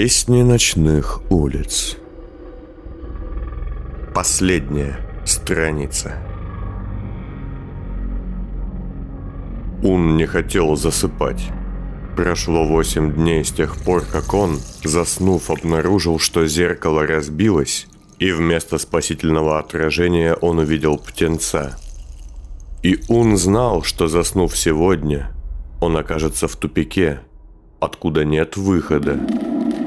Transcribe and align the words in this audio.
Песни 0.00 0.42
ночных 0.42 1.20
улиц. 1.28 1.96
Последняя 4.14 4.96
страница. 5.26 6.22
Он 9.82 10.16
не 10.16 10.24
хотел 10.26 10.76
засыпать. 10.76 11.50
Прошло 12.14 12.64
восемь 12.64 13.12
дней 13.12 13.44
с 13.44 13.50
тех 13.50 13.76
пор, 13.78 14.04
как 14.04 14.34
он, 14.34 14.60
заснув, 14.84 15.50
обнаружил, 15.50 16.20
что 16.20 16.46
зеркало 16.46 17.04
разбилось, 17.04 17.88
и 18.20 18.30
вместо 18.30 18.78
спасительного 18.78 19.58
отражения 19.58 20.34
он 20.34 20.60
увидел 20.60 20.96
птенца. 20.96 21.76
И 22.84 23.00
он 23.08 23.36
знал, 23.36 23.82
что 23.82 24.06
заснув 24.06 24.56
сегодня, 24.56 25.32
он 25.80 25.96
окажется 25.96 26.46
в 26.46 26.54
тупике, 26.54 27.18
откуда 27.80 28.24
нет 28.24 28.56
выхода, 28.56 29.18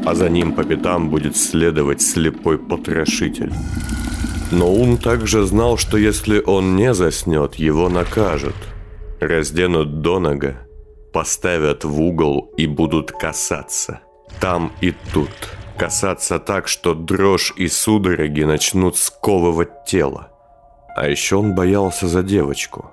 а 0.05 0.15
за 0.15 0.30
ним 0.30 0.53
по 0.53 0.63
пятам 0.63 1.09
будет 1.09 1.35
следовать 1.35 2.02
слепой 2.02 2.57
потрошитель. 2.57 3.52
Но 4.52 4.73
он 4.73 4.98
также 4.98 5.45
знал, 5.45 5.77
что 5.77 5.98
если 5.98 6.41
он 6.45 6.75
не 6.75 6.94
заснет, 6.94 7.55
его 7.55 7.89
накажут, 7.89 8.55
разденут 9.20 10.02
до 10.02 10.20
нога, 10.20 10.67
поставят 11.13 11.85
в 11.85 12.02
угол 12.02 12.53
и 12.58 12.67
будут 12.67 13.11
касаться. 13.11 14.02
Там 14.39 14.72
и 14.81 14.94
тут. 15.13 15.30
Касаться 15.77 16.38
так, 16.39 16.67
что 16.67 16.94
дрожь 16.94 17.53
и 17.55 17.67
судороги 17.67 18.44
начнут 18.44 18.97
сковывать 18.97 19.86
тело. 19.86 20.31
А 20.95 21.08
еще 21.08 21.38
он 21.38 21.55
боялся 21.55 22.08
за 22.08 22.22
девочку. 22.22 22.91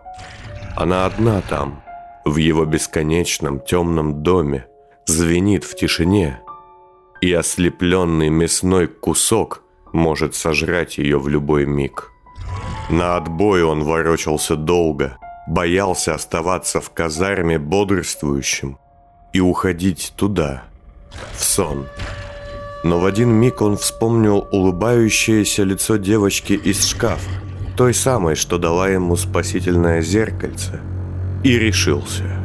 Она 0.76 1.06
одна 1.06 1.42
там, 1.42 1.82
в 2.24 2.36
его 2.36 2.64
бесконечном 2.64 3.60
темном 3.60 4.22
доме, 4.22 4.66
звенит 5.06 5.64
в 5.64 5.74
тишине, 5.74 6.40
и 7.20 7.32
ослепленный 7.32 8.28
мясной 8.28 8.86
кусок 8.86 9.62
может 9.92 10.34
сожрать 10.34 10.98
ее 10.98 11.18
в 11.18 11.28
любой 11.28 11.66
миг. 11.66 12.12
На 12.90 13.16
отбой 13.16 13.62
он 13.62 13.84
ворочался 13.84 14.56
долго, 14.56 15.18
боялся 15.46 16.14
оставаться 16.14 16.80
в 16.80 16.90
казарме 16.90 17.58
бодрствующим 17.58 18.78
и 19.32 19.40
уходить 19.40 20.12
туда, 20.16 20.64
в 21.34 21.42
сон. 21.42 21.86
Но 22.84 23.00
в 23.00 23.06
один 23.06 23.30
миг 23.30 23.60
он 23.60 23.76
вспомнил 23.76 24.46
улыбающееся 24.52 25.64
лицо 25.64 25.96
девочки 25.96 26.52
из 26.52 26.86
шкафа, 26.86 27.30
той 27.76 27.92
самой, 27.92 28.36
что 28.36 28.58
дала 28.58 28.88
ему 28.88 29.16
спасительное 29.16 30.00
зеркальце, 30.00 30.80
и 31.42 31.58
решился– 31.58 32.24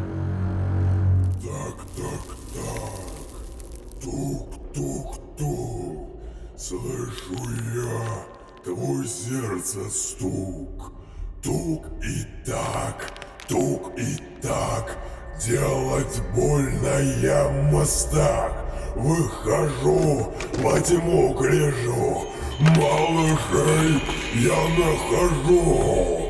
твой 8.64 9.06
сердце 9.06 9.90
стук, 9.90 10.94
тук 11.42 11.86
и 12.04 12.46
так, 12.46 13.12
тук 13.48 13.92
и 13.98 14.18
так. 14.42 14.98
Делать 15.46 16.22
больно 16.36 17.00
я 17.22 17.50
мастак. 17.72 18.54
Выхожу, 18.96 20.32
во 20.60 20.80
тьму 20.80 21.34
гляжу, 21.34 22.28
малышей 22.60 24.02
я 24.36 24.60
нахожу. 24.78 26.30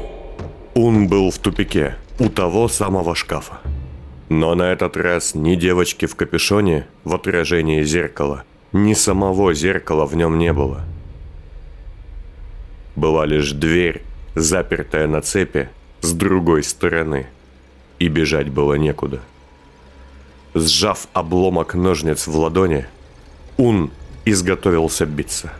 Он 0.75 1.07
был 1.07 1.29
в 1.29 1.37
тупике, 1.37 1.95
у 2.19 2.29
того 2.29 2.69
самого 2.69 3.15
шкафа. 3.15 3.59
Но 4.29 4.55
на 4.55 4.71
этот 4.71 4.95
раз 4.97 5.35
ни 5.35 5.55
девочки 5.55 6.05
в 6.05 6.15
капюшоне 6.15 6.87
в 7.03 7.13
отражении 7.13 7.83
зеркала– 7.83 8.43
ни 8.73 8.95
самого 8.95 9.53
зеркала 9.53 10.05
в 10.05 10.15
нем 10.15 10.39
не 10.39 10.51
было. 10.51 10.81
Была 12.95 13.25
лишь 13.25 13.51
дверь, 13.51 14.03
запертая 14.35 15.07
на 15.07 15.21
цепи 15.21 15.69
с 16.01 16.13
другой 16.13 16.63
стороны, 16.63 17.27
и 17.99 18.07
бежать 18.07 18.49
было 18.49 18.73
некуда. 18.75 19.21
Сжав 20.53 21.07
обломок 21.13 21.73
ножниц 21.73 22.27
в 22.27 22.37
ладони, 22.37 22.85
Ун 23.57 23.91
изготовился 24.25 25.05
биться. 25.05 25.51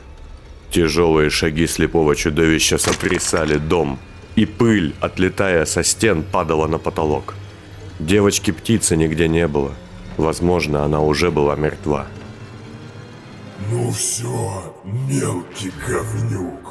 Тяжелые 0.70 1.30
шаги 1.30 1.68
слепого 1.68 2.16
чудовища 2.16 2.78
сотрясали 2.78 3.58
дом, 3.58 4.00
и 4.36 4.46
пыль, 4.46 4.96
отлетая 5.00 5.66
со 5.66 5.84
стен, 5.84 6.24
падала 6.24 6.68
на 6.68 6.80
потолок. 6.80 7.36
Девочки-птицы 8.00 8.96
нигде 8.96 9.28
не 9.28 9.48
было. 9.48 9.74
Возможно, 10.18 10.84
она 10.84 11.02
уже 11.02 11.32
была 11.32 11.56
мертва. 11.56 12.08
Ну 13.72 13.92
все, 13.92 14.76
мелкий 14.84 15.72
говнюк, 15.88 16.63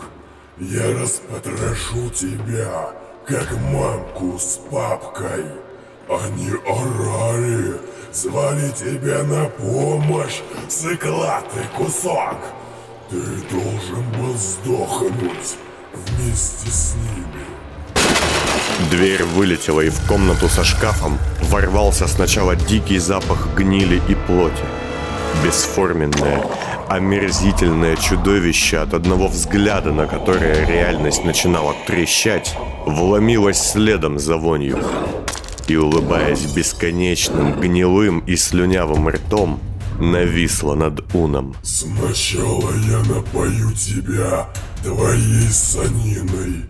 я 0.70 1.00
распотрошу 1.00 2.10
тебя, 2.10 2.90
как 3.26 3.50
мамку 3.72 4.38
с 4.38 4.60
папкой. 4.70 5.44
Они 6.08 6.50
орали, 6.66 7.80
звали 8.12 8.70
тебя 8.70 9.22
на 9.24 9.46
помощь, 9.46 10.40
сыклатый 10.68 11.64
кусок. 11.76 12.36
Ты 13.10 13.16
должен 13.50 14.04
был 14.18 14.34
сдохнуть 14.36 15.56
вместе 15.92 16.70
с 16.70 16.94
ними. 16.94 17.46
Дверь 18.90 19.24
вылетела, 19.24 19.80
и 19.80 19.90
в 19.90 20.06
комнату 20.06 20.48
со 20.48 20.64
шкафом 20.64 21.18
ворвался 21.42 22.06
сначала 22.06 22.56
дикий 22.56 22.98
запах 22.98 23.48
гнили 23.56 24.00
и 24.08 24.14
плоти. 24.14 24.64
Бесформенное, 25.42 26.44
омерзительное 26.94 27.96
чудовище, 27.96 28.78
от 28.78 28.94
одного 28.94 29.28
взгляда 29.28 29.92
на 29.92 30.06
которое 30.06 30.66
реальность 30.66 31.24
начинала 31.24 31.74
трещать, 31.86 32.56
вломилось 32.86 33.58
следом 33.58 34.18
за 34.18 34.36
вонью. 34.36 34.78
И, 35.68 35.76
улыбаясь 35.76 36.44
бесконечным, 36.46 37.60
гнилым 37.60 38.20
и 38.20 38.36
слюнявым 38.36 39.08
ртом, 39.08 39.60
нависла 39.98 40.74
над 40.74 41.14
Уном. 41.14 41.54
Сначала 41.62 42.70
я 42.88 42.98
напою 43.14 43.72
тебя 43.72 44.48
твоей 44.82 45.48
саниной, 45.48 46.66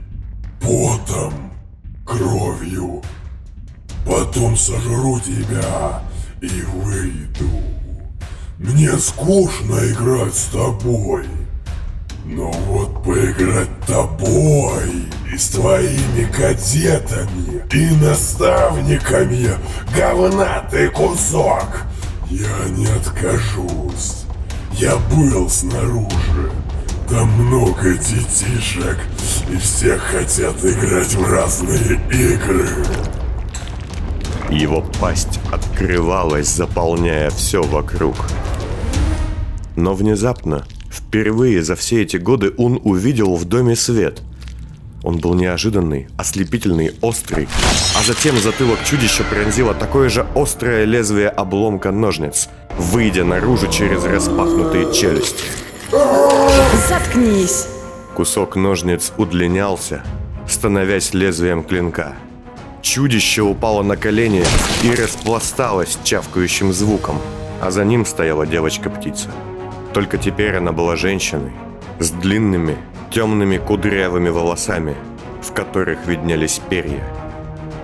потом, 0.61 1.33
кровью. 2.07 3.03
Потом 4.07 4.57
сожру 4.57 5.21
тебя 5.21 6.03
и 6.41 6.63
выйду. 6.75 7.82
Мне 8.59 8.91
скучно 8.99 9.79
играть 9.91 10.35
с 10.35 10.45
тобой. 10.45 11.25
Но 12.25 12.51
вот 12.51 13.03
поиграть 13.03 13.81
тобой 13.87 15.09
и 15.33 15.37
с 15.37 15.49
твоими 15.49 16.25
кадетами 16.33 17.65
и 17.73 17.97
наставниками, 17.97 19.51
говнатый 19.97 20.89
кусок, 20.91 21.85
я 22.31 22.69
не 22.69 22.87
откажусь. 22.87 24.25
Я 24.73 24.97
был 24.97 25.51
снаружи. 25.51 26.53
Там 27.09 27.29
много 27.31 27.95
детишек, 27.95 28.99
и 29.51 29.57
все 29.57 29.99
хотят 29.99 30.65
играть 30.65 31.15
в 31.15 31.31
разные 31.31 32.01
игры. 32.11 32.69
Его 34.53 34.85
пасть 35.01 35.41
открывалась, 35.51 36.49
заполняя 36.49 37.31
все 37.31 37.63
вокруг. 37.63 38.15
Но 39.77 39.95
внезапно, 39.95 40.67
впервые 40.91 41.63
за 41.63 41.75
все 41.75 42.03
эти 42.03 42.19
годы 42.19 42.53
он 42.59 42.79
увидел 42.85 43.35
в 43.37 43.47
доме 43.47 43.75
свет. 43.77 44.21
Он 45.03 45.17
был 45.17 45.33
неожиданный, 45.33 46.09
ослепительный, 46.19 46.93
острый, 47.01 47.49
а 47.99 48.03
затем 48.05 48.37
затылок 48.37 48.79
чудища 48.85 49.25
пронзило 49.25 49.73
такое 49.73 50.11
же 50.11 50.27
острое 50.35 50.85
лезвие 50.85 51.31
обломка 51.31 51.91
ножниц, 51.91 52.51
выйдя 52.77 53.25
наружу 53.25 53.69
через 53.69 54.05
распахнутые 54.05 54.93
челюсти. 54.93 55.45
Заткнись! 56.89 57.69
Кусок 58.15 58.57
ножниц 58.57 59.15
удлинялся, 59.17 60.03
становясь 60.47 61.15
лезвием 61.15 61.65
клинка. 61.65 62.13
Чудище 62.83 63.43
упало 63.43 63.83
на 63.85 63.97
колени 63.97 64.45
и 64.83 64.95
распласталось 64.95 65.99
чавкающим 66.03 66.73
звуком, 66.73 67.17
а 67.61 67.71
за 67.71 67.85
ним 67.85 68.05
стояла 68.05 68.45
девочка-птица. 68.45 69.31
Только 69.95 70.19
теперь 70.19 70.57
она 70.57 70.73
была 70.73 70.97
женщиной, 70.97 71.53
с 72.01 72.11
длинными, 72.11 72.77
темными 73.13 73.59
кудрявыми 73.59 74.31
волосами, 74.31 74.97
в 75.41 75.53
которых 75.53 76.07
виднелись 76.07 76.61
перья. 76.69 77.07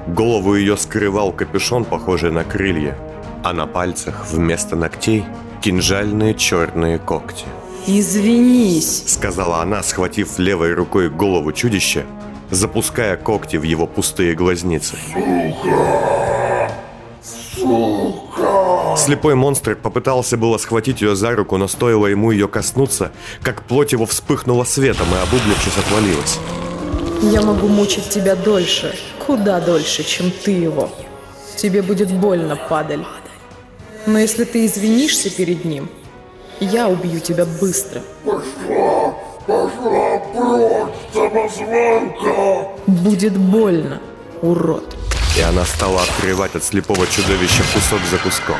Голову 0.09 0.57
ее 0.57 0.77
скрывал 0.77 1.33
капюшон, 1.33 1.85
похожий 1.85 2.33
на 2.33 2.43
крылья, 2.43 2.99
а 3.45 3.53
на 3.53 3.67
пальцах 3.67 4.27
вместо 4.29 4.75
ногтей 4.75 5.25
кинжальные 5.61 6.35
черные 6.35 6.99
когти. 6.99 7.45
«Извинись!»— 7.87 9.05
сказала 9.07 9.63
она, 9.63 9.83
схватив 9.85 10.39
левой 10.39 10.75
рукой 10.75 11.09
голову 11.09 11.53
чудища, 11.53 12.05
запуская 12.51 13.17
когти 13.17 13.57
в 13.57 13.63
его 13.63 13.87
пустые 13.87 14.35
глазницы. 14.35 14.97
Сука! 15.15 16.71
Сука! 17.23 18.97
Слепой 18.97 19.35
монстр 19.35 19.77
попытался 19.77 20.37
было 20.37 20.59
схватить 20.59 21.01
ее 21.01 21.15
за 21.17 21.35
руку, 21.35 21.57
но 21.57 21.69
стоило 21.69 22.07
ему 22.07 22.31
ее 22.31 22.49
коснуться, 22.49 23.13
как 23.43 23.63
плоть 23.63 23.93
его 23.93 24.07
вспыхнула 24.07 24.65
светом 24.65 25.07
и, 25.15 25.23
обуглившись, 25.23 25.77
отвалилась. 25.77 26.39
Я 27.23 27.43
могу 27.43 27.67
мучить 27.67 28.09
тебя 28.09 28.37
дольше, 28.37 28.95
куда 29.27 29.61
дольше, 29.61 30.05
чем 30.05 30.31
ты 30.31 30.53
его. 30.53 30.89
Тебе 31.57 31.83
будет 31.83 32.13
больно, 32.13 32.57
падаль. 32.57 33.05
Но 34.07 34.19
если 34.19 34.45
ты 34.45 34.67
извинишься 34.67 35.29
перед 35.29 35.65
ним, 35.65 35.89
я 36.61 36.89
убью 36.89 37.19
тебя 37.19 37.45
быстро. 37.61 38.03
Пошла, 38.25 38.98
пошла 39.49 40.19
прочь, 40.35 40.95
самозванка! 41.13 42.69
Будет 42.87 43.37
больно, 43.37 44.01
урод. 44.43 44.97
И 45.37 45.41
она 45.41 45.65
стала 45.65 46.03
отрывать 46.03 46.55
от 46.55 46.63
слепого 46.63 47.07
чудовища 47.07 47.63
кусок 47.73 48.01
за 48.11 48.19
куском. 48.19 48.57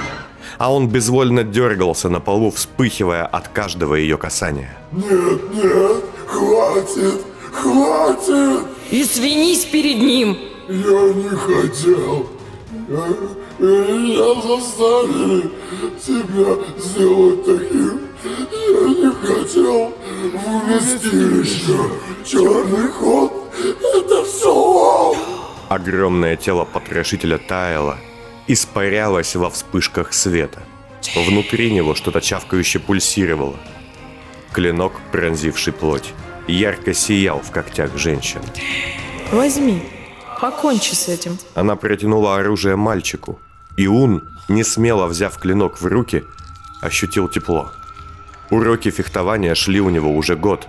А 0.57 0.73
он 0.73 0.89
безвольно 0.89 1.45
дергался 1.45 2.09
на 2.09 2.21
полу, 2.21 2.51
вспыхивая 2.51 3.27
от 3.27 3.49
каждого 3.49 3.95
ее 3.95 4.17
касания. 4.17 4.77
Нет, 4.93 5.55
нет, 5.55 6.05
хватит, 6.27 7.21
хватит! 7.53 8.61
Извинись 8.91 9.65
перед 9.67 9.99
ним! 9.99 10.39
Я 10.69 11.13
не 11.15 11.29
хотел. 11.29 12.27
Меня 13.59 14.41
заставили 14.43 15.51
тебя 16.01 16.57
сделать 16.79 17.45
таким. 17.45 18.01
Я 18.25 18.89
не 18.89 19.13
хотел 19.27 19.93
вместилище. 20.19 21.77
Черный 22.25 22.89
ход– 22.89 23.33
это 23.95 24.25
все 24.25 24.53
он. 24.53 25.17
Огромное 25.69 26.37
тело 26.37 26.65
потрошителя 26.65 27.39
таяло, 27.39 27.99
испарялось 28.47 29.37
во 29.37 29.51
вспышках 29.51 30.13
света. 30.13 30.63
Внутри 31.15 31.71
него 31.71 31.95
что-то 31.95 32.21
чавкающе 32.21 32.79
пульсировало. 32.79 33.57
Клинок, 34.53 34.93
пронзивший 35.13 35.73
плоть, 35.73 36.13
ярко 36.47 36.95
сиял 36.95 37.41
в 37.41 37.51
когтях 37.51 37.97
женщины. 37.97 38.45
Возьми, 39.31 39.83
покончи 40.41 40.95
с 40.95 41.09
этим. 41.09 41.39
Она 41.55 41.77
протянула 41.77 42.37
оружие 42.37 42.77
мальчику, 42.77 43.39
и 43.77 43.87
он, 43.87 44.29
не 44.49 44.65
смело 44.65 45.07
взяв 45.07 45.39
клинок 45.39 45.81
в 45.81 45.87
руки, 45.87 46.25
ощутил 46.81 47.29
тепло. 47.29 47.73
Уроки 48.51 48.91
фехтования 48.91 49.55
шли 49.55 49.81
у 49.81 49.91
него 49.91 50.15
уже 50.15 50.35
год, 50.37 50.67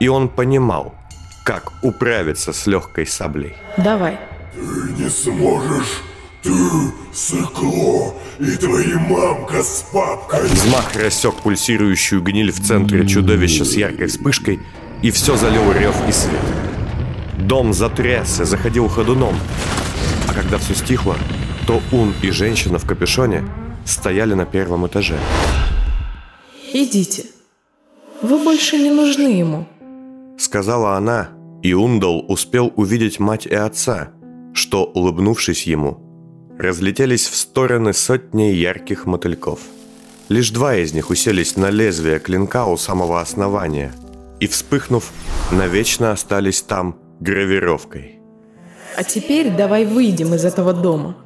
и 0.00 0.08
он 0.08 0.28
понимал, 0.28 0.94
как 1.44 1.72
управиться 1.82 2.52
с 2.52 2.66
легкой 2.66 3.06
саблей. 3.06 3.54
Давай. 3.76 4.18
Ты 4.54 5.02
не 5.02 5.08
сможешь. 5.08 6.02
Ты, 6.42 6.52
сыкло, 7.12 8.14
и 8.38 8.56
твои 8.56 8.94
мамка 8.94 9.62
с 9.62 9.84
папкой. 9.92 10.48
Взмах 10.48 10.96
рассек 10.96 11.34
пульсирующую 11.42 12.22
гниль 12.22 12.50
в 12.50 12.60
центре 12.66 13.06
чудовища 13.06 13.64
с 13.66 13.74
яркой 13.74 14.06
вспышкой, 14.06 14.58
и 15.02 15.10
все 15.10 15.36
залил 15.36 15.70
рев 15.72 15.94
и 16.08 16.12
свет. 16.12 16.40
Дом 17.36 17.74
затрясся, 17.74 18.46
заходил 18.46 18.88
ходуном. 18.88 19.34
А 20.28 20.32
когда 20.32 20.56
все 20.56 20.74
стихло, 20.74 21.14
то 21.66 21.82
Ун 21.92 22.14
и 22.22 22.30
женщина 22.30 22.78
в 22.78 22.86
капюшоне 22.86 23.44
стояли 23.84 24.32
на 24.32 24.46
первом 24.46 24.86
этаже. 24.86 25.18
Идите. 26.72 27.24
Вы 28.22 28.38
больше 28.38 28.76
не 28.78 28.90
нужны 28.90 29.28
ему. 29.28 29.66
Сказала 30.38 30.96
она, 30.96 31.30
и 31.62 31.72
Ундал 31.74 32.24
успел 32.28 32.72
увидеть 32.76 33.18
мать 33.18 33.46
и 33.46 33.54
отца, 33.54 34.12
что, 34.54 34.84
улыбнувшись 34.84 35.66
ему, 35.66 35.98
разлетелись 36.58 37.26
в 37.26 37.34
стороны 37.34 37.92
сотни 37.92 38.52
ярких 38.52 39.06
мотыльков. 39.06 39.60
Лишь 40.28 40.50
два 40.50 40.76
из 40.76 40.92
них 40.94 41.10
уселись 41.10 41.56
на 41.56 41.70
лезвие 41.70 42.20
клинка 42.20 42.66
у 42.66 42.76
самого 42.76 43.20
основания 43.20 43.92
и, 44.38 44.46
вспыхнув, 44.46 45.10
навечно 45.50 46.12
остались 46.12 46.62
там 46.62 46.96
гравировкой. 47.18 48.20
А 48.96 49.02
теперь 49.02 49.50
давай 49.50 49.86
выйдем 49.86 50.34
из 50.34 50.44
этого 50.44 50.72
дома. 50.72 51.16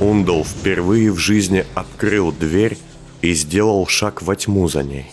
Ундал 0.00 0.44
впервые 0.44 1.12
в 1.12 1.18
жизни 1.18 1.64
открыл 1.74 2.32
дверь 2.32 2.76
и 3.22 3.32
сделал 3.34 3.86
шаг 3.86 4.20
во 4.20 4.36
тьму 4.36 4.68
за 4.68 4.82
ней. 4.82 5.10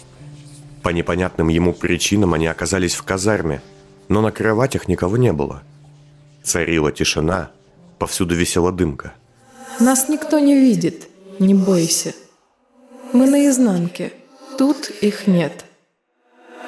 По 0.84 0.90
непонятным 0.90 1.48
ему 1.48 1.74
причинам 1.74 2.34
они 2.34 2.48
оказались 2.48 2.96
в 2.96 3.04
казарме, 3.04 3.62
но 4.08 4.22
на 4.22 4.32
кроватях 4.32 4.88
никого 4.88 5.18
не 5.18 5.32
было. 5.32 5.64
Царила 6.44 6.92
тишина, 6.92 7.52
повсюду 8.00 8.36
висела 8.36 8.72
дымка. 8.72 9.14
Нас 9.80 10.10
никто 10.10 10.40
не 10.40 10.60
видит, 10.60 11.08
не 11.40 11.54
бойся. 11.54 12.14
Мы 13.14 13.30
на 13.30 13.48
изнанке, 13.48 14.12
тут 14.58 14.90
их 15.02 15.28
нет. 15.28 15.66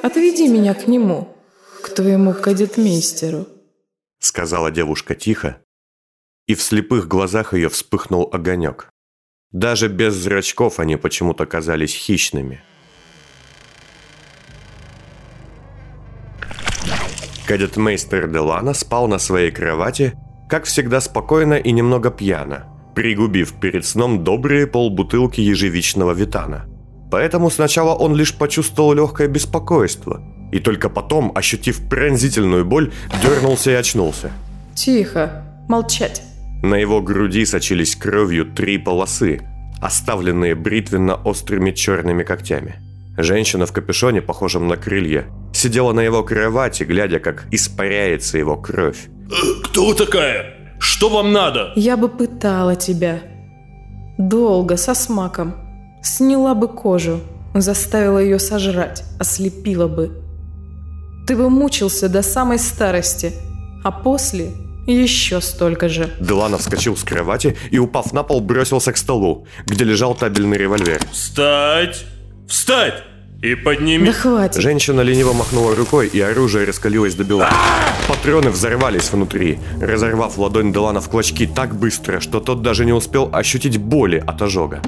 Отведи 0.04 0.48
меня 0.48 0.74
к 0.74 0.88
нему, 0.88 1.36
к 1.84 1.90
твоему 1.90 2.34
кадетмейстеру. 2.34 3.48
Сказала 4.20 4.72
девушка 4.72 5.16
тихо, 5.16 5.62
и 6.48 6.54
в 6.54 6.62
слепых 6.62 7.08
глазах 7.08 7.54
ее 7.54 7.70
вспыхнул 7.70 8.30
огонек. 8.32 8.90
Даже 9.52 9.90
без 9.90 10.14
зрачков 10.14 10.80
они 10.80 10.96
почему-то 10.96 11.46
казались 11.46 11.94
хищными. 11.94 12.64
Кадетмейстер 17.48 18.30
Делана 18.30 18.74
спал 18.74 19.08
на 19.08 19.20
своей 19.20 19.52
кровати, 19.52 20.14
как 20.50 20.64
всегда 20.64 21.02
спокойно 21.02 21.56
и 21.56 21.72
немного 21.74 22.10
пьяно, 22.10 22.66
пригубив 22.96 23.60
перед 23.60 23.86
сном 23.86 24.24
добрые 24.24 24.68
полбутылки 24.68 25.42
ежевичного 25.42 26.14
витана. 26.14 26.66
Поэтому 27.10 27.50
сначала 27.50 27.94
он 27.94 28.16
лишь 28.16 28.34
почувствовал 28.34 28.94
легкое 28.94 29.28
беспокойство, 29.28 30.24
и 30.54 30.60
только 30.60 30.88
потом, 30.90 31.34
ощутив 31.36 31.90
пронзительную 31.90 32.64
боль, 32.64 32.94
дернулся 33.22 33.72
и 33.72 33.74
очнулся. 33.74 34.32
Тихо, 34.76 35.44
молчать. 35.68 36.24
На 36.62 36.76
его 36.76 37.02
груди 37.02 37.46
сочились 37.46 37.96
кровью 37.96 38.46
три 38.46 38.78
полосы, 38.78 39.42
оставленные 39.82 40.56
бритвенно-острыми 40.56 41.72
черными 41.72 42.24
когтями. 42.24 42.76
Женщина 43.18 43.66
в 43.66 43.74
капюшоне, 43.74 44.22
похожем 44.22 44.68
на 44.68 44.78
крылья, 44.78 45.26
сидела 45.54 45.92
на 45.92 46.02
его 46.02 46.24
кровати, 46.24 46.84
глядя, 46.84 47.20
как 47.20 47.48
испаряется 47.52 48.38
его 48.38 48.58
кровь. 48.58 49.10
Кто 49.64 49.88
вы 49.88 49.96
такая? 49.96 50.76
Что 50.80 51.10
вам 51.10 51.32
надо? 51.32 51.74
Я 51.76 51.98
бы 51.98 52.10
пытала 52.10 52.76
тебя. 52.76 53.22
Долго, 54.18 54.78
со 54.78 54.94
смаком. 54.94 55.56
Сняла 56.04 56.54
бы 56.54 56.68
кожу, 56.68 57.20
заставила 57.54 58.20
ее 58.20 58.40
сожрать, 58.40 59.04
ослепила 59.20 59.88
бы. 59.88 60.22
Ты 61.28 61.36
бы 61.36 61.50
мучился 61.50 62.10
до 62.10 62.22
самой 62.22 62.60
старости, 62.60 63.34
а 63.84 63.92
после 63.92 64.52
еще 64.92 65.42
столько 65.42 65.90
же. 65.90 66.10
Делана 66.20 66.58
вскочил 66.58 66.96
с 66.96 67.04
кровати 67.04 67.58
и, 67.70 67.80
упав 67.80 68.14
на 68.14 68.24
пол, 68.24 68.42
бросился 68.42 68.92
к 68.92 68.98
столу, 68.98 69.48
где 69.66 69.84
лежал 69.84 70.16
табельный 70.16 70.58
револьвер. 70.58 71.02
Встать! 71.12 72.06
Встать! 72.48 73.04
И 73.42 73.56
подними... 73.56 74.06
Да 74.06 74.14
хватит. 74.14 74.62
Женщина 74.62 75.02
лениво 75.02 75.34
махнула 75.34 75.76
рукой, 75.76 76.08
и 76.08 76.22
оружие 76.22 76.66
раскалилось 76.66 77.16
до 77.16 77.24
бела. 77.24 77.50
Патроны 78.08 78.52
взорвались 78.52 79.12
внутри, 79.12 79.58
разорвав 79.82 80.38
ладонь 80.38 80.72
Делана 80.72 81.02
в 81.02 81.10
клочки 81.10 81.48
так 81.48 81.76
быстро, 81.76 82.20
что 82.20 82.40
тот 82.40 82.62
даже 82.62 82.86
не 82.86 82.94
успел 82.94 83.30
ощутить 83.34 83.78
боли 83.78 84.24
от 84.26 84.42
ожога. 84.44 84.84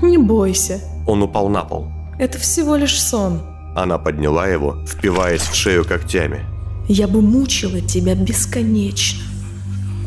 Не 0.00 0.16
бойся. 0.16 0.80
Он 1.08 1.22
упал 1.22 1.48
на 1.48 1.64
пол. 1.64 1.88
Это 2.20 2.38
всего 2.38 2.76
лишь 2.76 3.00
сон. 3.00 3.42
Она 3.74 3.98
подняла 3.98 4.46
его, 4.46 4.76
впиваясь 4.86 5.42
в 5.42 5.54
шею 5.54 5.84
когтями. 5.84 6.51
Я 6.88 7.06
бы 7.06 7.22
мучила 7.22 7.80
тебя 7.80 8.14
бесконечно. 8.14 9.22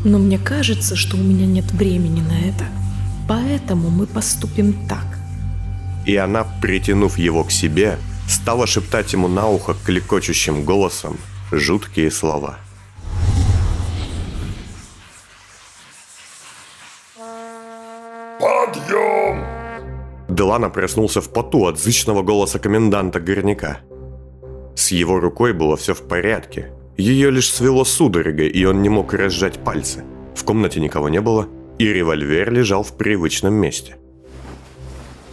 Но 0.04 0.18
мне 0.18 0.38
кажется, 0.38 0.94
что 0.94 1.16
у 1.16 1.20
меня 1.20 1.46
нет 1.46 1.70
времени 1.72 2.20
на 2.20 2.38
это. 2.38 2.64
Поэтому 3.28 3.90
мы 3.90 4.06
поступим 4.06 4.86
так. 4.88 5.18
И 6.06 6.14
она, 6.16 6.44
притянув 6.44 7.18
его 7.18 7.42
к 7.44 7.50
себе, 7.50 7.98
стала 8.28 8.66
шептать 8.66 9.12
ему 9.12 9.26
на 9.26 9.48
ухо 9.48 9.74
клекочущим 9.84 10.64
голосом 10.64 11.16
жуткие 11.50 12.10
слова. 12.10 12.58
Подъем! 18.38 19.44
Делана 20.28 20.70
проснулся 20.70 21.20
в 21.20 21.32
поту 21.32 21.66
от 21.66 21.78
зычного 21.78 22.22
голоса 22.22 22.58
коменданта 22.58 23.18
горняка. 23.18 23.80
С 24.76 24.92
его 24.92 25.18
рукой 25.20 25.54
было 25.54 25.76
все 25.76 25.94
в 25.94 26.02
порядке. 26.02 26.70
Ее 26.98 27.30
лишь 27.30 27.50
свело 27.50 27.84
судорогой, 27.84 28.48
и 28.48 28.64
он 28.66 28.82
не 28.82 28.90
мог 28.90 29.14
разжать 29.14 29.58
пальцы. 29.64 30.04
В 30.34 30.44
комнате 30.44 30.80
никого 30.80 31.08
не 31.08 31.20
было, 31.20 31.48
и 31.78 31.86
револьвер 31.86 32.52
лежал 32.52 32.82
в 32.82 32.94
привычном 32.96 33.54
месте. 33.54 33.96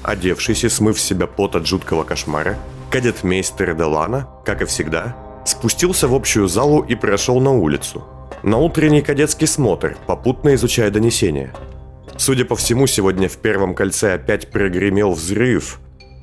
Одевшись 0.01 0.63
и 0.63 0.69
смыв 0.69 0.99
себя 0.99 1.27
пот 1.27 1.57
от 1.57 1.67
жуткого 1.67 2.05
кошмара, 2.05 2.57
кадетмейстер 2.89 3.75
Делана, 3.75 4.29
как 4.45 4.61
и 4.61 4.65
всегда, 4.65 5.15
спустился 5.45 6.07
в 6.07 6.15
общую 6.15 6.47
залу 6.47 6.81
и 6.81 6.95
прошел 6.95 7.41
на 7.41 7.51
улицу. 7.51 8.03
На 8.43 8.57
утренний 8.57 9.01
кадетский 9.01 9.47
смотр, 9.47 9.97
попутно 10.07 10.55
изучая 10.55 10.89
донесения. 10.89 11.53
Судя 12.17 12.45
по 12.45 12.55
всему, 12.55 12.87
сегодня 12.87 13.27
в 13.27 13.37
первом 13.37 13.75
кольце 13.75 14.13
опять 14.13 14.51
прогремел 14.51 15.11
взрыв. 15.11 15.79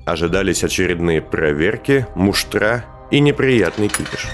Ожидались 0.07 0.65
очередные 0.65 1.21
проверки, 1.21 2.07
муштра 2.15 2.85
и 3.11 3.21
неприятный 3.21 3.89
кипиш. 3.89 4.29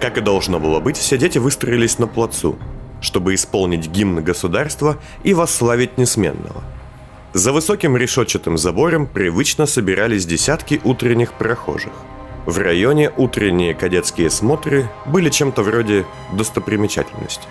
Как 0.00 0.18
и 0.18 0.20
должно 0.20 0.58
было 0.58 0.80
быть, 0.80 0.96
все 0.96 1.16
дети 1.16 1.38
выстроились 1.38 1.98
на 1.98 2.06
плацу, 2.06 2.58
чтобы 3.00 3.34
исполнить 3.34 3.88
гимн 3.88 4.22
государства 4.22 4.98
и 5.22 5.34
восславить 5.34 5.98
несменного. 5.98 6.62
За 7.34 7.52
высоким 7.52 7.96
решетчатым 7.96 8.58
забором 8.58 9.06
привычно 9.06 9.66
собирались 9.66 10.26
десятки 10.26 10.80
утренних 10.84 11.32
прохожих. 11.32 11.92
В 12.44 12.58
районе 12.58 13.10
утренние 13.16 13.74
кадетские 13.74 14.28
смотры 14.28 14.90
были 15.06 15.30
чем-то 15.30 15.62
вроде 15.62 16.04
достопримечательности. 16.32 17.46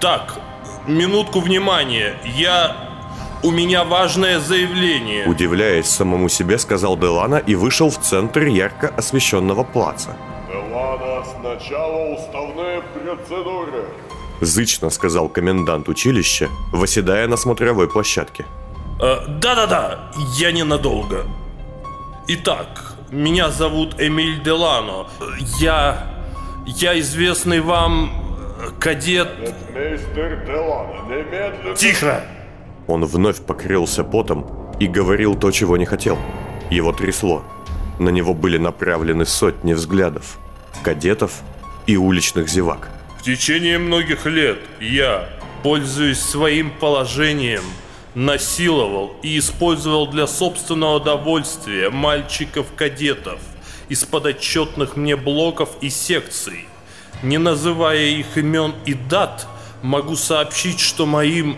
Так, 0.00 0.38
минутку 0.86 1.40
внимания. 1.40 2.16
Я... 2.24 2.95
У 3.42 3.50
меня 3.50 3.84
важное 3.84 4.40
заявление. 4.40 5.26
Удивляясь 5.26 5.86
самому 5.88 6.28
себе, 6.28 6.58
сказал 6.58 6.96
Делана 6.96 7.36
и 7.36 7.54
вышел 7.54 7.90
в 7.90 7.98
центр 7.98 8.46
ярко 8.46 8.88
освещенного 8.96 9.62
плаца. 9.62 10.16
Делана, 10.48 11.24
сначала 11.40 12.14
уставные 12.14 12.82
процедуры. 12.82 13.84
Зычно 14.40 14.90
сказал 14.90 15.28
комендант 15.28 15.88
училища, 15.88 16.48
восседая 16.72 17.28
на 17.28 17.36
смотровой 17.36 17.88
площадке. 17.88 18.44
Э, 19.00 19.26
Да-да-да, 19.28 20.10
я 20.38 20.52
ненадолго. 20.52 21.24
Итак, 22.28 22.94
меня 23.10 23.50
зовут 23.50 24.00
Эмиль 24.00 24.42
Делано. 24.42 25.06
Я... 25.58 26.12
Я 26.66 26.98
известный 26.98 27.60
вам 27.60 28.10
э, 28.58 28.70
кадет... 28.80 29.28
Мистер 29.68 30.44
Делана, 30.46 31.02
немедленно... 31.08 31.76
Тихо! 31.76 32.24
Он 32.86 33.04
вновь 33.04 33.40
покрылся 33.40 34.04
потом 34.04 34.46
и 34.78 34.86
говорил 34.86 35.34
то, 35.34 35.50
чего 35.50 35.76
не 35.76 35.86
хотел. 35.86 36.18
Его 36.70 36.92
трясло. 36.92 37.42
На 37.98 38.10
него 38.10 38.34
были 38.34 38.58
направлены 38.58 39.24
сотни 39.24 39.72
взглядов. 39.72 40.38
Кадетов 40.82 41.40
и 41.86 41.96
уличных 41.96 42.48
зевак. 42.48 42.90
В 43.18 43.22
течение 43.22 43.78
многих 43.78 44.26
лет 44.26 44.58
я, 44.80 45.28
пользуясь 45.62 46.20
своим 46.20 46.70
положением, 46.70 47.64
насиловал 48.14 49.14
и 49.22 49.38
использовал 49.38 50.06
для 50.06 50.26
собственного 50.26 50.96
удовольствия 50.96 51.90
мальчиков-кадетов 51.90 53.40
из 53.88 54.04
подотчетных 54.04 54.96
мне 54.96 55.16
блоков 55.16 55.70
и 55.80 55.90
секций. 55.90 56.66
Не 57.22 57.38
называя 57.38 58.06
их 58.06 58.36
имен 58.36 58.74
и 58.84 58.94
дат, 58.94 59.46
могу 59.82 60.16
сообщить, 60.16 60.80
что 60.80 61.06
моим... 61.06 61.56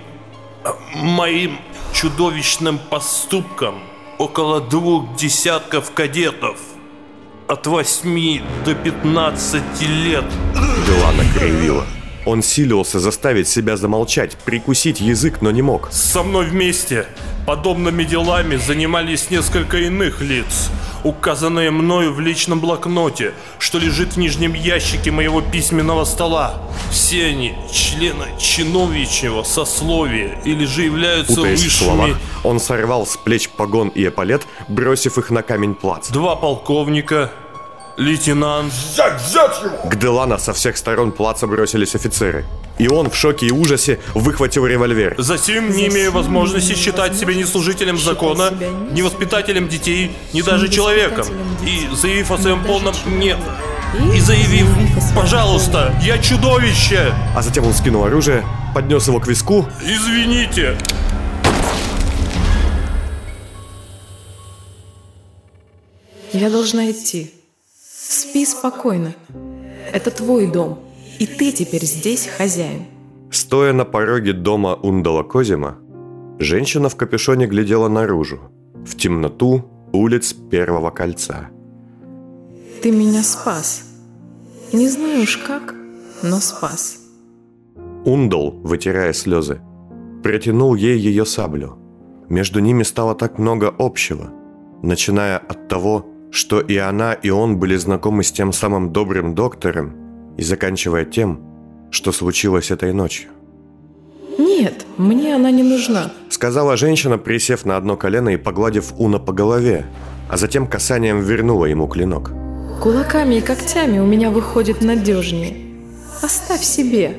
моим 0.94 1.58
чудовищным 1.92 2.78
поступкам 2.78 3.82
около 4.18 4.60
двух 4.60 5.16
десятков 5.16 5.92
кадетов 5.92 6.58
от 7.46 7.66
8 7.66 8.42
до 8.64 8.74
15 8.74 9.62
лет 9.82 10.24
Делана 10.86 11.24
кривила. 11.34 11.84
Он 12.28 12.42
силился 12.42 13.00
заставить 13.00 13.48
себя 13.48 13.78
замолчать, 13.78 14.36
прикусить 14.44 15.00
язык, 15.00 15.40
но 15.40 15.50
не 15.50 15.62
мог. 15.62 15.88
Со 15.90 16.22
мной 16.22 16.44
вместе 16.44 17.06
подобными 17.46 18.04
делами 18.04 18.56
занимались 18.56 19.30
несколько 19.30 19.78
иных 19.78 20.20
лиц, 20.20 20.68
указанные 21.04 21.70
мною 21.70 22.12
в 22.12 22.20
личном 22.20 22.60
блокноте, 22.60 23.32
что 23.58 23.78
лежит 23.78 24.12
в 24.12 24.16
нижнем 24.18 24.52
ящике 24.52 25.10
моего 25.10 25.40
письменного 25.40 26.04
стола. 26.04 26.60
Все 26.90 27.28
они 27.28 27.54
члены 27.72 28.26
чиновничьего 28.38 29.42
сословия 29.42 30.38
или 30.44 30.66
же 30.66 30.82
являются 30.82 31.34
Путаясь 31.34 31.62
высшими... 31.62 31.88
словах, 31.88 32.16
он 32.44 32.60
сорвал 32.60 33.06
с 33.06 33.16
плеч 33.16 33.48
погон 33.48 33.88
и 33.88 34.06
эполет, 34.06 34.46
бросив 34.68 35.16
их 35.16 35.30
на 35.30 35.40
камень 35.42 35.74
плац. 35.74 36.10
Два 36.10 36.36
полковника, 36.36 37.32
лейтенант, 37.98 38.72
Взять, 38.72 39.20
взять 39.20 39.60
его! 39.62 39.76
К 39.90 39.96
Делана 39.96 40.38
со 40.38 40.52
всех 40.52 40.76
сторон 40.76 41.12
плаца 41.12 41.46
бросились 41.46 41.94
офицеры. 41.94 42.44
И 42.78 42.88
он 42.88 43.10
в 43.10 43.16
шоке 43.16 43.46
и 43.46 43.50
ужасе 43.50 43.98
выхватил 44.14 44.64
револьвер. 44.64 45.16
Затем, 45.18 45.70
не 45.70 45.88
имея 45.88 46.12
возможности 46.12 46.74
считать 46.74 47.16
себя 47.16 47.34
ни 47.34 47.42
служителем 47.42 47.98
закона, 47.98 48.52
ни 48.92 49.02
воспитателем 49.02 49.68
детей, 49.68 50.12
ни 50.32 50.42
даже 50.42 50.68
человеком, 50.68 51.26
и 51.66 51.88
заявив 51.94 52.30
о 52.30 52.38
своем 52.38 52.64
полном. 52.64 52.94
«нет», 53.06 53.38
И 54.14 54.20
заявив 54.20 54.66
«пожалуйста, 55.16 55.92
я 56.02 56.18
чудовище!» 56.18 57.12
А 57.34 57.42
затем 57.42 57.66
он 57.66 57.74
скинул 57.74 58.04
оружие, 58.04 58.44
поднес 58.74 59.08
его 59.08 59.18
к 59.18 59.26
виску 59.26 59.66
Извините, 59.82 60.78
Я 66.32 66.50
должна 66.50 66.90
идти. 66.90 67.37
Спи 68.10 68.46
спокойно. 68.46 69.14
Это 69.92 70.10
твой 70.10 70.46
дом. 70.46 70.78
И 71.18 71.26
ты 71.26 71.52
теперь 71.52 71.84
здесь 71.84 72.26
хозяин. 72.26 72.86
Стоя 73.30 73.74
на 73.74 73.84
пороге 73.84 74.32
дома 74.32 74.74
Ундала 74.76 75.22
Козима, 75.22 75.76
женщина 76.38 76.88
в 76.88 76.96
капюшоне 76.96 77.46
глядела 77.46 77.88
наружу, 77.88 78.38
в 78.74 78.96
темноту 78.96 79.62
улиц 79.92 80.32
Первого 80.32 80.90
Кольца. 80.90 81.50
Ты 82.80 82.92
меня 82.92 83.22
спас. 83.22 83.84
Не 84.72 84.88
знаю 84.88 85.24
уж 85.24 85.36
как, 85.36 85.74
но 86.22 86.40
спас. 86.40 87.00
Ундал, 88.06 88.52
вытирая 88.52 89.12
слезы, 89.12 89.60
протянул 90.22 90.74
ей 90.74 90.98
ее 90.98 91.26
саблю. 91.26 91.76
Между 92.30 92.60
ними 92.60 92.84
стало 92.84 93.14
так 93.14 93.38
много 93.38 93.74
общего, 93.78 94.30
начиная 94.82 95.36
от 95.36 95.68
того, 95.68 96.06
что 96.30 96.60
и 96.60 96.76
она, 96.76 97.12
и 97.12 97.30
он 97.30 97.58
были 97.58 97.76
знакомы 97.76 98.22
с 98.22 98.32
тем 98.32 98.52
самым 98.52 98.92
добрым 98.92 99.34
доктором, 99.34 99.94
и 100.36 100.42
заканчивая 100.42 101.04
тем, 101.04 101.40
что 101.90 102.12
случилось 102.12 102.70
этой 102.70 102.92
ночью. 102.92 103.30
Нет, 104.38 104.86
мне 104.96 105.34
она 105.34 105.50
не 105.50 105.62
нужна. 105.62 106.12
Сказала 106.28 106.76
женщина, 106.76 107.18
присев 107.18 107.64
на 107.64 107.76
одно 107.76 107.96
колено 107.96 108.28
и 108.30 108.36
погладив 108.36 108.92
Уна 108.98 109.18
по 109.18 109.32
голове, 109.32 109.86
а 110.30 110.36
затем 110.36 110.66
касанием 110.66 111.20
вернула 111.20 111.64
ему 111.64 111.88
клинок. 111.88 112.30
Кулаками 112.82 113.36
и 113.36 113.40
когтями 113.40 113.98
у 113.98 114.06
меня 114.06 114.30
выходит 114.30 114.82
надежнее. 114.82 115.56
Оставь 116.22 116.62
себе. 116.62 117.16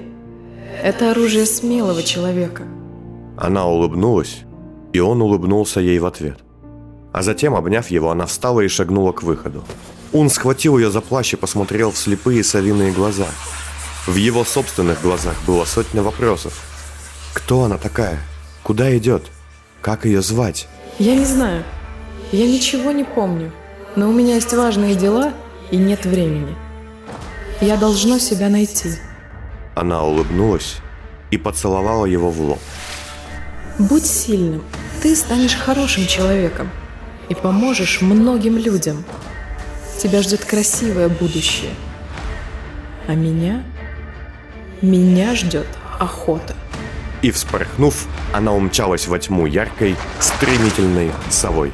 Это 0.81 1.11
оружие 1.11 1.45
смелого 1.45 2.03
человека. 2.03 2.63
Она 3.37 3.67
улыбнулась, 3.67 4.43
и 4.93 4.99
он 4.99 5.21
улыбнулся 5.21 5.81
ей 5.81 5.99
в 5.99 6.05
ответ. 6.05 6.39
А 7.11 7.23
затем, 7.23 7.55
обняв 7.55 7.89
его, 7.89 8.11
она 8.11 8.25
встала 8.25 8.61
и 8.61 8.67
шагнула 8.67 9.11
к 9.11 9.23
выходу. 9.23 9.63
Он 10.13 10.29
схватил 10.29 10.77
ее 10.77 10.91
за 10.91 11.01
плащ 11.01 11.33
и 11.33 11.37
посмотрел 11.37 11.91
в 11.91 11.97
слепые 11.97 12.43
совиные 12.43 12.91
глаза. 12.91 13.27
В 14.05 14.15
его 14.15 14.43
собственных 14.43 15.01
глазах 15.01 15.35
было 15.45 15.65
сотня 15.65 16.01
вопросов. 16.01 16.53
Кто 17.33 17.63
она 17.63 17.77
такая? 17.77 18.19
Куда 18.63 18.95
идет? 18.97 19.23
Как 19.81 20.05
ее 20.05 20.21
звать? 20.21 20.67
Я 20.97 21.15
не 21.15 21.25
знаю. 21.25 21.63
Я 22.31 22.47
ничего 22.47 22.91
не 22.91 23.03
помню. 23.03 23.51
Но 23.95 24.09
у 24.09 24.13
меня 24.13 24.35
есть 24.35 24.53
важные 24.53 24.95
дела 24.95 25.33
и 25.71 25.77
нет 25.77 26.05
времени. 26.05 26.55
Я 27.61 27.77
должна 27.77 28.19
себя 28.19 28.49
найти. 28.49 28.91
Она 29.75 30.03
улыбнулась 30.03 30.77
и 31.31 31.37
поцеловала 31.37 32.05
его 32.05 32.29
в 32.29 32.41
лоб. 32.41 32.59
Будь 33.77 34.05
сильным. 34.05 34.63
Ты 35.01 35.15
станешь 35.15 35.55
хорошим 35.55 36.05
человеком 36.05 36.69
и 37.29 37.35
поможешь 37.35 38.01
многим 38.01 38.57
людям. 38.57 39.05
Тебя 40.01 40.21
ждет 40.21 40.43
красивое 40.45 41.09
будущее. 41.09 41.71
А 43.07 43.13
меня? 43.13 43.63
Меня 44.81 45.35
ждет 45.35 45.67
охота. 45.99 46.55
И 47.21 47.31
вспорхнув, 47.31 48.07
она 48.33 48.53
умчалась 48.53 49.07
во 49.07 49.19
тьму 49.19 49.45
яркой, 49.45 49.95
стремительной 50.19 51.11
совой. 51.29 51.71